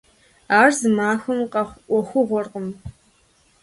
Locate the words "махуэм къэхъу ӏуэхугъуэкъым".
0.95-2.67